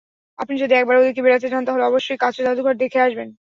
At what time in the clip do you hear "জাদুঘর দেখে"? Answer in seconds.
2.47-2.99